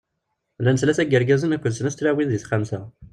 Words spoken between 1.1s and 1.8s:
yirgazen akked d